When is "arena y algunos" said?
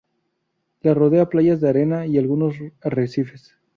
1.69-2.55